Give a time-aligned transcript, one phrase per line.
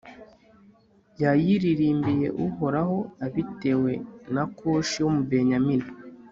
[1.21, 3.91] yayiririmbiye uhoraho abitewe
[4.33, 5.89] na kushi w'umubenyamini